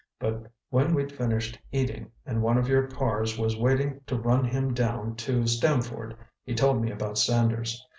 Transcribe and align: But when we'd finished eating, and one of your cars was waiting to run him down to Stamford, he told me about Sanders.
But 0.17 0.51
when 0.71 0.95
we'd 0.95 1.11
finished 1.11 1.59
eating, 1.71 2.11
and 2.25 2.41
one 2.41 2.57
of 2.57 2.67
your 2.67 2.87
cars 2.87 3.37
was 3.37 3.55
waiting 3.55 4.01
to 4.07 4.17
run 4.17 4.43
him 4.45 4.73
down 4.73 5.15
to 5.17 5.45
Stamford, 5.45 6.17
he 6.43 6.55
told 6.55 6.81
me 6.81 6.89
about 6.89 7.19
Sanders. 7.19 7.85